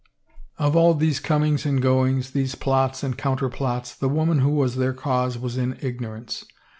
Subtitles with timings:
[0.57, 4.77] Of all these comings and goings, these plots and counter plots, the woman who was
[4.77, 6.43] their cause was in ignorance.